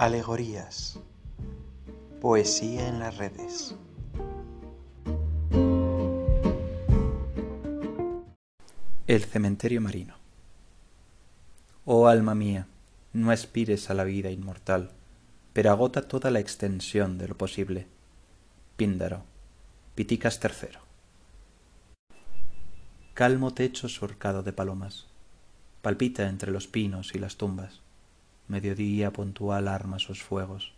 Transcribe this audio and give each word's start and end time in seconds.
Alegorías. 0.00 0.98
Poesía 2.22 2.88
en 2.88 3.00
las 3.00 3.18
redes. 3.18 3.74
El 9.06 9.24
cementerio 9.24 9.82
marino. 9.82 10.14
Oh 11.84 12.08
alma 12.08 12.34
mía, 12.34 12.66
no 13.12 13.30
aspires 13.30 13.90
a 13.90 13.94
la 13.94 14.04
vida 14.04 14.30
inmortal, 14.30 14.92
pero 15.52 15.70
agota 15.70 16.08
toda 16.08 16.30
la 16.30 16.40
extensión 16.40 17.18
de 17.18 17.28
lo 17.28 17.36
posible. 17.36 17.86
Píndaro, 18.78 19.24
Piticas 19.94 20.40
III. 20.42 20.78
Calmo 23.12 23.52
techo 23.52 23.86
surcado 23.90 24.42
de 24.42 24.54
palomas, 24.54 25.08
palpita 25.82 26.26
entre 26.26 26.52
los 26.52 26.68
pinos 26.68 27.14
y 27.14 27.18
las 27.18 27.36
tumbas 27.36 27.82
mediodía 28.50 29.12
puntual 29.12 29.68
arma 29.68 30.00
sus 30.00 30.22
fuegos. 30.22 30.72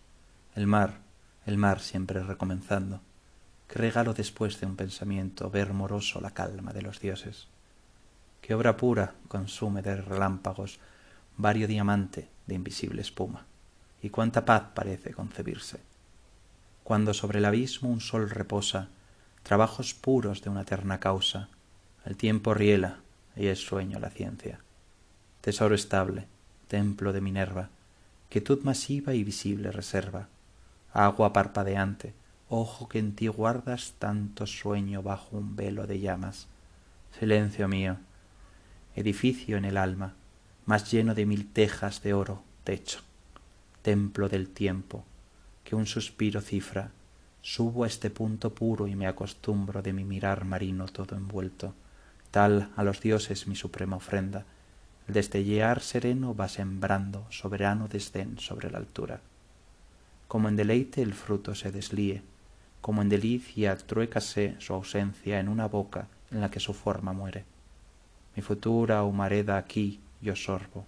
El 0.54 0.66
mar, 0.66 0.98
el 1.46 1.56
mar 1.56 1.80
siempre 1.80 2.22
recomenzando. 2.22 3.00
Qué 3.66 3.78
regalo 3.78 4.12
después 4.12 4.60
de 4.60 4.66
un 4.66 4.76
pensamiento 4.76 5.50
ver 5.50 5.72
moroso 5.72 6.20
la 6.20 6.32
calma 6.32 6.74
de 6.74 6.82
los 6.82 7.00
dioses. 7.00 7.48
Qué 8.42 8.54
obra 8.54 8.76
pura 8.76 9.14
consume 9.28 9.80
de 9.80 9.96
relámpagos 9.96 10.80
vario 11.38 11.66
diamante 11.66 12.28
de 12.46 12.54
invisible 12.54 13.00
espuma. 13.00 13.46
Y 14.02 14.10
cuánta 14.10 14.44
paz 14.44 14.64
parece 14.74 15.14
concebirse. 15.14 15.80
Cuando 16.84 17.14
sobre 17.14 17.38
el 17.38 17.46
abismo 17.46 17.88
un 17.88 18.00
sol 18.00 18.28
reposa, 18.28 18.88
trabajos 19.44 19.94
puros 19.94 20.42
de 20.42 20.50
una 20.50 20.62
eterna 20.62 21.00
causa, 21.00 21.48
el 22.04 22.16
tiempo 22.16 22.52
riela 22.52 22.98
y 23.34 23.46
es 23.46 23.64
sueño 23.64 23.98
la 23.98 24.10
ciencia. 24.10 24.60
Tesoro 25.40 25.74
estable, 25.74 26.26
templo 26.72 27.12
de 27.12 27.20
Minerva, 27.20 27.68
quietud 28.30 28.62
masiva 28.62 29.12
y 29.12 29.24
visible 29.24 29.72
reserva, 29.72 30.28
agua 30.94 31.34
parpadeante, 31.34 32.14
ojo 32.48 32.88
que 32.88 32.98
en 32.98 33.14
ti 33.14 33.26
guardas 33.26 33.92
tanto 33.98 34.46
sueño 34.46 35.02
bajo 35.02 35.36
un 35.36 35.54
velo 35.54 35.86
de 35.86 36.00
llamas, 36.00 36.46
silencio 37.18 37.68
mío, 37.68 37.98
edificio 38.96 39.58
en 39.58 39.66
el 39.66 39.76
alma, 39.76 40.14
más 40.64 40.90
lleno 40.90 41.14
de 41.14 41.26
mil 41.26 41.52
tejas 41.52 42.02
de 42.02 42.14
oro, 42.14 42.42
techo, 42.64 43.00
templo 43.82 44.30
del 44.30 44.48
tiempo, 44.48 45.04
que 45.64 45.76
un 45.76 45.84
suspiro 45.84 46.40
cifra, 46.40 46.90
subo 47.42 47.84
a 47.84 47.86
este 47.86 48.08
punto 48.08 48.54
puro 48.54 48.88
y 48.88 48.96
me 48.96 49.06
acostumbro 49.06 49.82
de 49.82 49.92
mi 49.92 50.04
mirar 50.04 50.46
marino 50.46 50.86
todo 50.86 51.16
envuelto, 51.16 51.74
tal 52.30 52.70
a 52.76 52.82
los 52.82 53.02
dioses 53.02 53.46
mi 53.46 53.56
suprema 53.56 53.96
ofrenda, 53.96 54.46
el 55.08 55.14
destellear 55.14 55.80
sereno 55.80 56.34
va 56.34 56.48
sembrando 56.48 57.26
soberano 57.30 57.88
desdén 57.88 58.38
sobre 58.38 58.70
la 58.70 58.78
altura. 58.78 59.20
Como 60.28 60.48
en 60.48 60.56
deleite 60.56 61.02
el 61.02 61.14
fruto 61.14 61.54
se 61.54 61.72
deslíe, 61.72 62.22
como 62.80 63.02
en 63.02 63.08
delicia 63.08 63.76
truécase 63.76 64.56
su 64.58 64.74
ausencia 64.74 65.40
en 65.40 65.48
una 65.48 65.66
boca 65.68 66.08
en 66.30 66.40
la 66.40 66.50
que 66.50 66.60
su 66.60 66.72
forma 66.72 67.12
muere. 67.12 67.44
Mi 68.34 68.42
futura 68.42 69.02
humareda 69.02 69.56
aquí 69.56 70.00
yo 70.20 70.36
sorbo, 70.36 70.86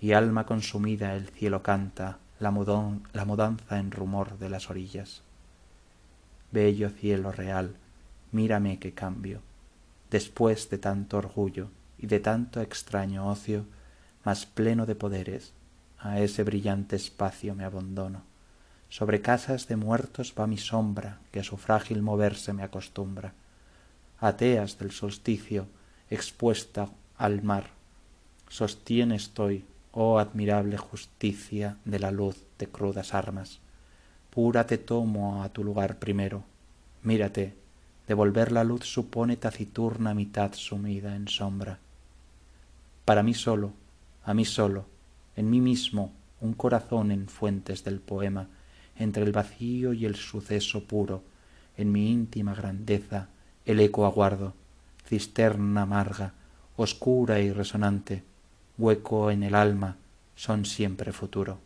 y 0.00 0.12
alma 0.12 0.46
consumida 0.46 1.14
el 1.14 1.28
cielo 1.28 1.62
canta 1.62 2.18
la, 2.38 2.50
la 3.12 3.24
mudanza 3.24 3.78
en 3.78 3.90
rumor 3.90 4.38
de 4.38 4.50
las 4.50 4.70
orillas. 4.70 5.22
Bello 6.52 6.90
cielo 6.90 7.32
real, 7.32 7.76
mírame 8.32 8.78
que 8.78 8.92
cambio, 8.92 9.40
después 10.10 10.70
de 10.70 10.78
tanto 10.78 11.18
orgullo, 11.18 11.68
y 11.98 12.06
de 12.06 12.20
tanto 12.20 12.60
extraño 12.60 13.28
ocio, 13.28 13.64
más 14.24 14.46
pleno 14.46 14.86
de 14.86 14.94
poderes, 14.94 15.52
a 15.98 16.20
ese 16.20 16.42
brillante 16.42 16.96
espacio 16.96 17.54
me 17.54 17.64
abandono. 17.64 18.22
Sobre 18.88 19.22
casas 19.22 19.66
de 19.66 19.76
muertos 19.76 20.34
va 20.38 20.46
mi 20.46 20.58
sombra, 20.58 21.20
que 21.32 21.40
a 21.40 21.44
su 21.44 21.56
frágil 21.56 22.02
moverse 22.02 22.52
me 22.52 22.62
acostumbra. 22.62 23.32
Ateas 24.18 24.78
del 24.78 24.92
solsticio, 24.92 25.66
expuesta 26.10 26.88
al 27.16 27.42
mar, 27.42 27.70
sostiene 28.48 29.16
estoy, 29.16 29.64
oh 29.92 30.18
admirable 30.18 30.76
justicia 30.76 31.78
de 31.84 31.98
la 31.98 32.10
luz 32.10 32.36
de 32.58 32.68
crudas 32.68 33.14
armas. 33.14 33.60
Pura 34.30 34.66
te 34.66 34.78
tomo 34.78 35.42
a 35.42 35.48
tu 35.48 35.64
lugar 35.64 35.98
primero. 35.98 36.44
Mírate, 37.02 37.56
devolver 38.06 38.52
la 38.52 38.64
luz 38.64 38.84
supone 38.84 39.36
taciturna 39.36 40.14
mitad 40.14 40.52
sumida 40.52 41.16
en 41.16 41.28
sombra 41.28 41.78
para 43.06 43.22
mí 43.22 43.34
solo, 43.34 43.72
a 44.24 44.34
mí 44.34 44.44
solo, 44.44 44.84
en 45.36 45.48
mí 45.48 45.60
mismo, 45.60 46.12
un 46.40 46.54
corazón 46.54 47.12
en 47.12 47.28
fuentes 47.28 47.84
del 47.84 48.00
poema, 48.00 48.48
entre 48.96 49.22
el 49.22 49.30
vacío 49.30 49.92
y 49.92 50.06
el 50.06 50.16
suceso 50.16 50.82
puro, 50.82 51.22
en 51.76 51.92
mi 51.92 52.10
íntima 52.10 52.52
grandeza, 52.52 53.28
el 53.64 53.78
eco 53.78 54.06
aguardo, 54.06 54.54
cisterna 55.06 55.82
amarga, 55.82 56.34
oscura 56.76 57.38
y 57.38 57.52
resonante, 57.52 58.24
hueco 58.76 59.30
en 59.30 59.44
el 59.44 59.54
alma, 59.54 59.98
son 60.34 60.64
siempre 60.64 61.12
futuro. 61.12 61.60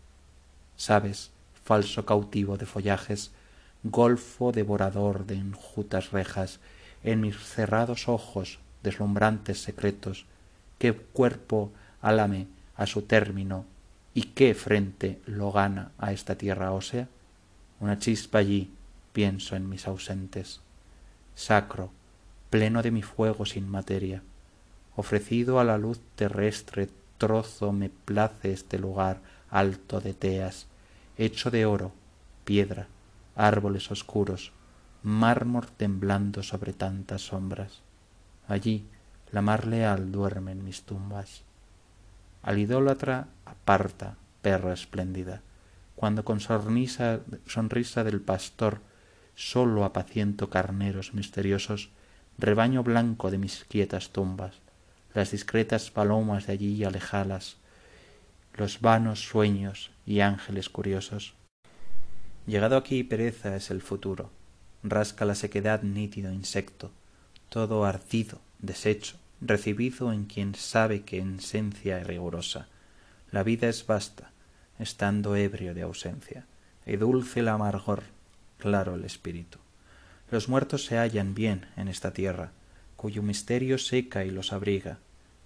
Sabes, 0.76 1.30
falso 1.64 2.04
cautivo 2.04 2.58
de 2.58 2.66
follajes, 2.66 3.30
golfo 3.82 4.52
devorador 4.52 5.24
de 5.24 5.36
enjutas 5.36 6.12
rejas, 6.12 6.60
en 7.02 7.22
mis 7.22 7.38
cerrados 7.38 8.08
ojos, 8.08 8.58
deslumbrantes 8.82 9.62
secretos, 9.62 10.26
qué 10.80 10.94
cuerpo 10.94 11.70
alame 12.00 12.46
a 12.74 12.86
su 12.86 13.02
término 13.02 13.66
y 14.14 14.22
qué 14.22 14.54
frente 14.54 15.20
lo 15.26 15.52
gana 15.52 15.92
a 15.98 16.12
esta 16.12 16.36
tierra 16.36 16.72
ósea? 16.72 17.06
Una 17.80 17.98
chispa 17.98 18.38
allí, 18.38 18.72
pienso 19.12 19.56
en 19.56 19.68
mis 19.68 19.86
ausentes. 19.86 20.62
Sacro, 21.34 21.90
pleno 22.48 22.80
de 22.82 22.92
mi 22.92 23.02
fuego 23.02 23.44
sin 23.44 23.68
materia, 23.68 24.22
ofrecido 24.96 25.60
a 25.60 25.64
la 25.64 25.76
luz 25.76 26.00
terrestre 26.16 26.88
trozo 27.18 27.72
me 27.72 27.90
place 27.90 28.50
este 28.50 28.78
lugar 28.78 29.20
alto 29.50 30.00
de 30.00 30.14
teas, 30.14 30.66
hecho 31.18 31.50
de 31.50 31.66
oro, 31.66 31.92
piedra, 32.46 32.88
árboles 33.36 33.90
oscuros, 33.90 34.52
mármol 35.02 35.66
temblando 35.76 36.42
sobre 36.42 36.72
tantas 36.72 37.20
sombras. 37.20 37.82
Allí, 38.48 38.86
la 39.32 39.42
mar 39.42 39.66
leal 39.66 40.10
duerme 40.12 40.52
en 40.52 40.64
mis 40.64 40.82
tumbas. 40.82 41.42
Al 42.42 42.58
idólatra 42.58 43.28
aparta, 43.44 44.16
perra 44.42 44.72
espléndida, 44.72 45.42
cuando 45.94 46.24
con 46.24 46.40
sonrisa, 46.40 47.20
sonrisa 47.46 48.04
del 48.04 48.20
pastor 48.20 48.80
sólo 49.34 49.84
apaciento 49.84 50.50
carneros 50.50 51.14
misteriosos, 51.14 51.90
rebaño 52.38 52.82
blanco 52.82 53.30
de 53.30 53.38
mis 53.38 53.64
quietas 53.64 54.10
tumbas, 54.10 54.56
las 55.14 55.30
discretas 55.30 55.90
palomas 55.90 56.46
de 56.46 56.54
allí 56.54 56.84
alejalas, 56.84 57.56
los 58.54 58.80
vanos 58.80 59.20
sueños 59.20 59.90
y 60.06 60.20
ángeles 60.20 60.68
curiosos. 60.68 61.34
Llegado 62.46 62.76
aquí 62.76 63.04
pereza 63.04 63.54
es 63.56 63.70
el 63.70 63.80
futuro, 63.80 64.30
rasca 64.82 65.24
la 65.24 65.34
sequedad 65.34 65.82
nítido 65.82 66.32
insecto, 66.32 66.90
todo 67.48 67.84
ardido, 67.84 68.40
deshecho, 68.58 69.16
recibido 69.40 70.12
en 70.12 70.24
quien 70.24 70.54
sabe 70.54 71.02
que 71.02 71.18
en 71.18 71.36
esencia 71.36 71.98
es 71.98 72.06
rigurosa. 72.06 72.68
La 73.30 73.42
vida 73.42 73.68
es 73.68 73.86
vasta, 73.86 74.30
estando 74.78 75.36
ebrio 75.36 75.74
de 75.74 75.82
ausencia, 75.82 76.46
y 76.86 76.96
dulce 76.96 77.40
el 77.40 77.48
amargor, 77.48 78.02
claro 78.58 78.94
el 78.94 79.04
espíritu. 79.04 79.58
Los 80.30 80.48
muertos 80.48 80.84
se 80.84 80.96
hallan 80.96 81.34
bien 81.34 81.66
en 81.76 81.88
esta 81.88 82.12
tierra, 82.12 82.52
cuyo 82.96 83.22
misterio 83.22 83.78
seca 83.78 84.24
y 84.24 84.30
los 84.30 84.52
abriga. 84.52 84.98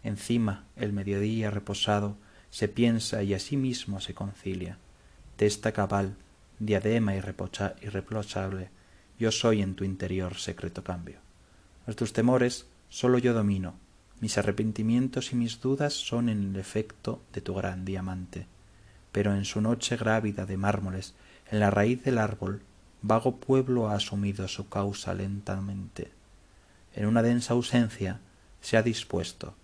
Encima 0.02 0.64
el 0.76 0.92
mediodía 0.92 1.50
reposado 1.50 2.16
se 2.50 2.68
piensa 2.68 3.22
y 3.22 3.34
a 3.34 3.38
sí 3.38 3.56
mismo 3.56 4.00
se 4.00 4.14
concilia. 4.14 4.78
Testa 5.36 5.72
cabal, 5.72 6.16
diadema 6.58 7.14
irreprochable, 7.16 8.70
yo 9.18 9.32
soy 9.32 9.62
en 9.62 9.74
tu 9.74 9.84
interior 9.84 10.36
secreto 10.36 10.84
cambio. 10.84 11.18
A 11.86 11.92
tus 11.92 12.12
temores 12.12 12.66
sólo 12.88 13.18
yo 13.18 13.32
domino, 13.32 13.74
mis 14.24 14.38
arrepentimientos 14.38 15.34
y 15.34 15.36
mis 15.36 15.60
dudas 15.60 15.92
son 15.92 16.30
en 16.30 16.42
el 16.54 16.56
efecto 16.56 17.20
de 17.34 17.42
tu 17.42 17.52
gran 17.52 17.84
diamante. 17.84 18.46
Pero 19.12 19.34
en 19.34 19.44
su 19.44 19.60
noche 19.60 19.98
grávida 19.98 20.46
de 20.46 20.56
mármoles, 20.56 21.12
en 21.50 21.60
la 21.60 21.68
raíz 21.68 22.02
del 22.04 22.16
árbol, 22.16 22.62
vago 23.02 23.36
pueblo 23.36 23.90
ha 23.90 23.96
asumido 23.96 24.48
su 24.48 24.70
causa 24.70 25.12
lentamente. 25.12 26.10
En 26.94 27.04
una 27.04 27.20
densa 27.20 27.52
ausencia 27.52 28.20
se 28.62 28.78
ha 28.78 28.82
dispuesto. 28.82 29.56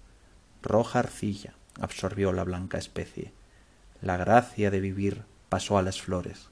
Roja 0.60 0.98
arcilla 0.98 1.54
absorbió 1.80 2.30
la 2.34 2.44
blanca 2.44 2.76
especie. 2.76 3.32
La 4.02 4.18
gracia 4.18 4.70
de 4.70 4.80
vivir 4.80 5.22
pasó 5.48 5.78
a 5.78 5.82
las 5.82 6.02
flores. 6.02 6.50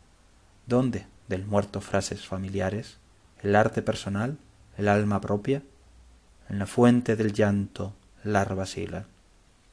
¿Dónde 0.66 1.04
del 1.28 1.44
muerto 1.44 1.82
frases 1.82 2.26
familiares? 2.26 2.96
¿El 3.43 3.54
arte 3.54 3.82
personal? 3.82 4.38
¿El 4.78 4.88
alma 4.88 5.20
propia? 5.20 5.62
en 6.49 6.58
la 6.58 6.66
fuente 6.66 7.16
del 7.16 7.32
llanto 7.32 7.94
larvas 8.24 8.76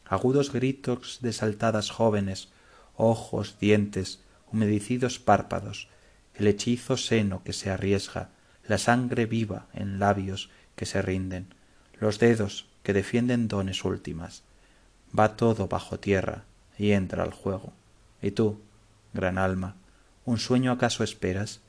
Agudos 0.06 0.52
gritos 0.54 1.20
de 1.22 1.34
saltadas 1.34 1.90
jóvenes, 1.90 2.50
ojos, 2.96 3.58
dientes, 3.60 4.20
humedecidos 4.52 5.20
párpados, 5.20 5.90
el 6.36 6.48
hechizo 6.48 6.98
seno 6.98 7.44
que 7.44 7.54
se 7.54 7.70
arriesga, 7.70 8.30
la 8.68 8.78
sangre 8.78 9.26
viva 9.26 9.68
en 9.74 10.00
labios 10.00 10.50
que 10.76 10.86
se 10.86 11.02
rinden, 11.02 11.54
los 12.00 12.20
dedos 12.20 12.68
que 12.84 12.94
defienden 12.94 13.48
dones 13.48 13.84
últimas. 13.84 14.44
Va 15.18 15.36
todo 15.36 15.68
bajo 15.68 16.00
tierra 16.00 16.44
y 16.78 16.92
entra 16.92 17.24
al 17.24 17.32
juego. 17.32 17.74
Y 18.22 18.32
tú, 18.32 18.62
gran 19.14 19.38
alma, 19.38 19.76
¿un 20.26 20.38
sueño 20.38 20.72
acaso 20.72 21.04
esperas? 21.04 21.62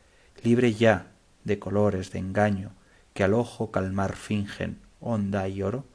Libre 0.43 0.75
ya 0.75 1.13
de 1.45 1.59
colores 1.59 2.11
de 2.11 2.19
engaño 2.19 2.73
que 3.15 3.25
al 3.25 3.35
ojo 3.35 3.71
calmar 3.71 4.17
fingen 4.17 4.79
onda 5.01 5.49
y 5.49 5.63
oro. 5.63 5.87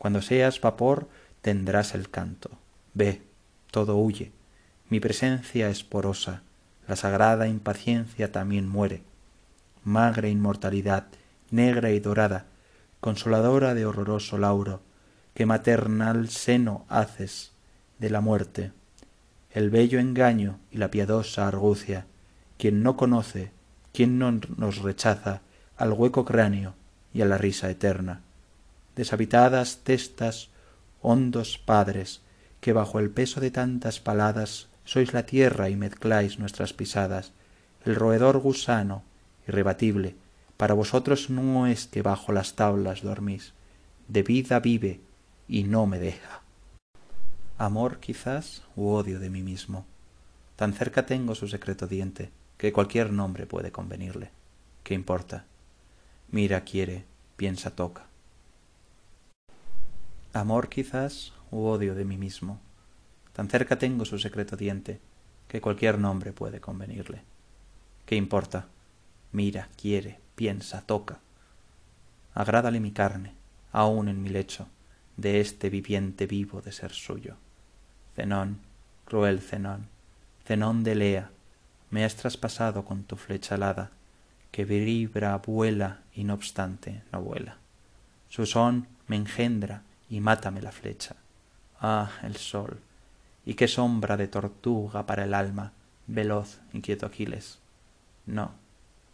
Cuando 0.00 0.22
seas 0.22 0.62
vapor 0.62 1.10
tendrás 1.42 1.94
el 1.94 2.08
canto. 2.08 2.48
Ve, 2.94 3.20
todo 3.70 3.98
huye. 3.98 4.32
Mi 4.88 4.98
presencia 4.98 5.68
es 5.68 5.84
porosa, 5.84 6.40
la 6.88 6.96
sagrada 6.96 7.48
impaciencia 7.48 8.32
también 8.32 8.66
muere. 8.66 9.02
Magre 9.84 10.30
inmortalidad, 10.30 11.08
negra 11.50 11.90
y 11.90 12.00
dorada, 12.00 12.46
consoladora 13.00 13.74
de 13.74 13.84
horroroso 13.84 14.38
lauro, 14.38 14.80
que 15.34 15.44
maternal 15.44 16.30
seno 16.30 16.86
haces 16.88 17.52
de 17.98 18.08
la 18.08 18.22
muerte, 18.22 18.72
el 19.50 19.68
bello 19.68 19.98
engaño 19.98 20.60
y 20.70 20.78
la 20.78 20.90
piadosa 20.90 21.46
argucia, 21.46 22.06
quien 22.56 22.82
no 22.82 22.96
conoce, 22.96 23.52
quien 23.92 24.18
no 24.18 24.32
nos 24.56 24.78
rechaza 24.78 25.42
al 25.76 25.92
hueco 25.92 26.24
cráneo 26.24 26.72
y 27.12 27.20
a 27.20 27.26
la 27.26 27.36
risa 27.36 27.68
eterna. 27.68 28.22
Deshabitadas 28.96 29.78
testas, 29.84 30.50
hondos 31.00 31.58
padres, 31.58 32.22
que 32.60 32.72
bajo 32.72 32.98
el 32.98 33.10
peso 33.10 33.40
de 33.40 33.50
tantas 33.50 34.00
paladas 34.00 34.68
sois 34.84 35.12
la 35.12 35.24
tierra 35.24 35.70
y 35.70 35.76
mezcláis 35.76 36.38
nuestras 36.38 36.72
pisadas, 36.72 37.32
el 37.84 37.94
roedor 37.94 38.38
gusano, 38.38 39.02
irrebatible, 39.46 40.16
para 40.56 40.74
vosotros 40.74 41.30
no 41.30 41.66
es 41.66 41.86
que 41.86 42.02
bajo 42.02 42.32
las 42.32 42.54
tablas 42.54 43.02
dormís, 43.02 43.54
de 44.08 44.22
vida 44.22 44.60
vive 44.60 45.00
y 45.48 45.64
no 45.64 45.86
me 45.86 45.98
deja. 45.98 46.42
Amor 47.56 48.00
quizás 48.00 48.62
u 48.76 48.88
odio 48.88 49.20
de 49.20 49.30
mí 49.30 49.42
mismo. 49.42 49.86
Tan 50.56 50.74
cerca 50.74 51.06
tengo 51.06 51.34
su 51.34 51.48
secreto 51.48 51.86
diente 51.86 52.30
que 52.58 52.72
cualquier 52.72 53.12
nombre 53.12 53.46
puede 53.46 53.72
convenirle. 53.72 54.30
¿Qué 54.82 54.92
importa? 54.92 55.46
Mira, 56.30 56.62
quiere, 56.62 57.04
piensa, 57.36 57.70
toca. 57.70 58.09
Amor 60.32 60.68
quizás 60.68 61.32
u 61.50 61.64
odio 61.64 61.96
de 61.96 62.04
mí 62.04 62.16
mismo. 62.16 62.60
Tan 63.32 63.50
cerca 63.50 63.80
tengo 63.80 64.04
su 64.04 64.16
secreto 64.16 64.56
diente 64.56 65.00
que 65.48 65.60
cualquier 65.60 65.98
nombre 65.98 66.32
puede 66.32 66.60
convenirle. 66.60 67.22
¿Qué 68.06 68.14
importa? 68.14 68.68
Mira, 69.32 69.68
quiere, 69.76 70.20
piensa, 70.36 70.82
toca. 70.82 71.18
Agrádale 72.32 72.78
mi 72.78 72.92
carne, 72.92 73.34
aun 73.72 74.08
en 74.08 74.22
mi 74.22 74.28
lecho, 74.28 74.68
de 75.16 75.40
este 75.40 75.68
viviente 75.68 76.26
vivo 76.26 76.62
de 76.62 76.70
ser 76.70 76.92
suyo. 76.92 77.34
Zenón, 78.14 78.60
cruel 79.06 79.40
Zenón, 79.40 79.88
Zenón 80.46 80.84
de 80.84 80.94
Lea, 80.94 81.30
me 81.90 82.04
has 82.04 82.14
traspasado 82.14 82.84
con 82.84 83.02
tu 83.02 83.16
flecha 83.16 83.56
alada, 83.56 83.90
que 84.52 84.64
vibra, 84.64 85.36
vuela 85.38 86.02
y 86.14 86.22
no 86.22 86.34
obstante 86.34 87.02
no 87.12 87.20
vuela. 87.20 87.56
Su 88.28 88.46
son 88.46 88.86
me 89.08 89.16
engendra 89.16 89.82
y 90.10 90.20
mátame 90.20 90.60
la 90.60 90.72
flecha. 90.72 91.16
Ah, 91.80 92.10
el 92.22 92.36
sol, 92.36 92.80
y 93.46 93.54
qué 93.54 93.68
sombra 93.68 94.18
de 94.18 94.28
tortuga 94.28 95.06
para 95.06 95.24
el 95.24 95.32
alma, 95.32 95.72
veloz, 96.06 96.60
inquieto 96.74 97.06
Aquiles. 97.06 97.58
No, 98.26 98.52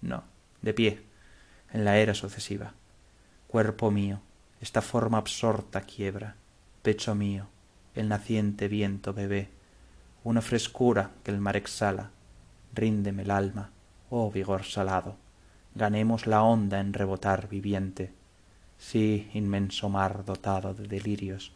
no, 0.01 0.25
de 0.63 0.75
pie, 0.75 1.03
en 1.73 1.85
la 1.85 1.99
era 1.99 2.15
sucesiva. 2.15 2.73
Cuerpo 3.47 3.91
mío, 3.91 4.21
esta 4.61 4.83
forma 4.83 5.19
absorta 5.19 5.83
quiebra, 5.83 6.35
pecho 6.83 7.15
mío, 7.15 7.47
el 7.95 8.09
naciente 8.09 8.67
viento 8.67 9.13
bebé, 9.13 9.51
una 10.25 10.43
frescura 10.43 11.13
que 11.23 11.31
el 11.31 11.39
mar 11.39 11.57
exhala, 11.57 12.11
ríndeme 12.75 13.23
el 13.23 13.31
alma, 13.31 13.71
oh 14.11 14.31
vigor 14.31 14.65
salado, 14.65 15.17
ganemos 15.75 16.27
la 16.27 16.43
onda 16.43 16.81
en 16.81 16.93
rebotar 16.93 17.49
viviente. 17.49 18.13
Sí, 18.79 19.31
inmenso 19.35 19.89
mar 19.89 20.25
dotado 20.25 20.75
de 20.75 20.87
delirios, 20.87 21.53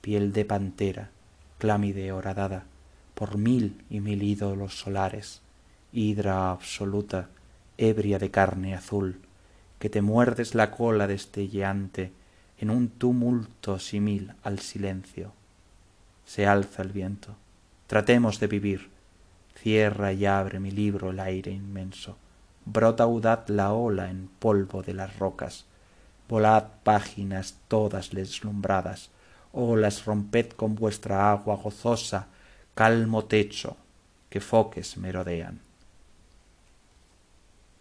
piel 0.00 0.32
de 0.32 0.44
pantera, 0.44 1.10
clámide 1.58 2.12
horadada, 2.12 2.64
por 3.14 3.36
mil 3.36 3.84
y 3.90 4.00
mil 4.00 4.22
ídolos 4.22 4.78
solares, 4.78 5.40
hidra 5.92 6.50
absoluta, 6.50 7.28
ebria 7.76 8.18
de 8.18 8.30
carne 8.30 8.74
azul, 8.74 9.20
que 9.78 9.88
te 9.88 10.02
muerdes 10.02 10.54
la 10.54 10.70
cola 10.70 11.06
destelleante 11.06 12.12
en 12.58 12.70
un 12.70 12.88
tumulto 12.88 13.78
simil 13.78 14.32
al 14.42 14.58
silencio. 14.58 15.32
Se 16.26 16.46
alza 16.46 16.82
el 16.82 16.92
viento. 16.92 17.36
Tratemos 17.86 18.40
de 18.40 18.48
vivir. 18.48 18.90
Cierra 19.54 20.12
y 20.12 20.26
abre 20.26 20.60
mi 20.60 20.70
libro 20.70 21.10
el 21.10 21.20
aire 21.20 21.50
inmenso. 21.52 22.16
Brota 22.64 23.04
audaz 23.04 23.48
la 23.48 23.72
ola 23.72 24.10
en 24.10 24.28
polvo 24.38 24.82
de 24.82 24.94
las 24.94 25.18
rocas. 25.18 25.64
Volad 26.28 26.64
páginas 26.84 27.56
todas 27.68 28.10
deslumbradas. 28.10 29.10
Olas 29.52 30.04
romped 30.04 30.50
con 30.50 30.74
vuestra 30.74 31.30
agua 31.30 31.56
gozosa, 31.56 32.26
calmo 32.74 33.24
techo, 33.24 33.76
que 34.28 34.40
foques 34.40 34.98
merodean. 34.98 35.67